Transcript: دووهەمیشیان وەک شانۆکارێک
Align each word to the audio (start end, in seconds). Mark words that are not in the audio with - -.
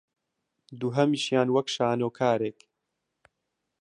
دووهەمیشیان 0.79 1.47
وەک 1.51 1.67
شانۆکارێک 1.75 2.59